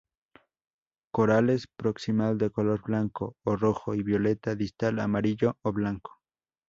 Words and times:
Corolas 1.13 1.67
proximal 1.67 2.39
de 2.39 2.49
color 2.49 2.81
blanco 2.81 3.35
o 3.43 3.55
rojo 3.55 3.93
y 3.93 4.01
violeta, 4.01 4.55
distal 4.55 4.97
amarillo 4.99 5.59
o 5.61 5.71
blanco. 5.71 6.21